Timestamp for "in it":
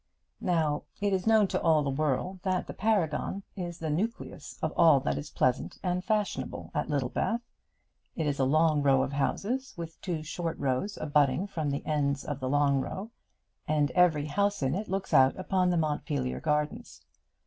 14.63-14.87